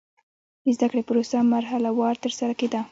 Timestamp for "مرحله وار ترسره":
1.55-2.53